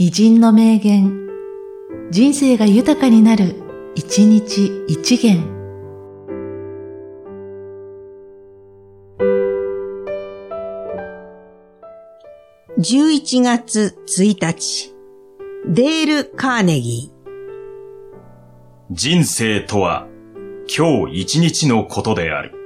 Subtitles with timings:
[0.00, 1.26] 偉人の名言、
[2.12, 3.56] 人生が豊かになる、
[3.96, 5.42] 一日一元。
[12.78, 14.94] 11月1日、
[15.66, 17.28] デール・カーネギー
[18.92, 20.06] 人生とは
[20.68, 22.57] 今日一日のことである。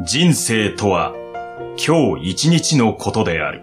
[0.00, 1.12] 人生とは
[1.76, 3.62] 今日一日のことである。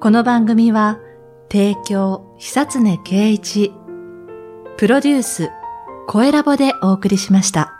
[0.00, 1.00] この番組は、
[1.50, 3.72] 提供、久常圭一、
[4.76, 5.50] プロデュース、
[6.10, 7.77] 声ラボでお送りしました。